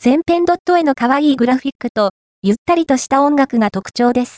[0.00, 2.10] 全編ドット絵の可愛いグラフィックと、
[2.40, 4.36] ゆったりとした音楽が特徴です。